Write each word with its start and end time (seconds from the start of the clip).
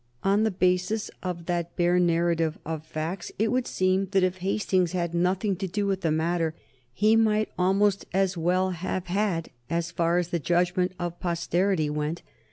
On 0.23 0.41
the 0.41 0.49
basis 0.49 1.11
of 1.21 1.45
that 1.45 1.75
bare 1.75 1.99
narrative 1.99 2.57
of 2.65 2.83
facts 2.83 3.31
it 3.37 3.51
would 3.51 3.67
seem 3.67 4.07
that 4.13 4.23
if 4.23 4.37
Hastings 4.37 4.93
had 4.93 5.13
nothing 5.13 5.55
to 5.57 5.67
do 5.67 5.85
with 5.85 6.01
the 6.01 6.09
matter, 6.09 6.55
he 6.91 7.15
might 7.15 7.49
almost 7.55 8.07
as 8.11 8.35
well 8.35 8.71
have 8.71 9.05
had 9.05 9.51
as 9.69 9.91
far 9.91 10.17
as 10.17 10.29
the 10.29 10.39
judgment 10.39 10.93
of 10.97 11.19
posterity 11.19 11.87
went. 11.87 12.23